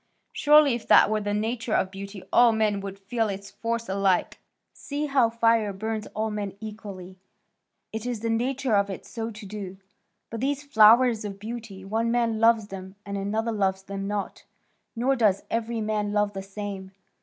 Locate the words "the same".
16.33-16.93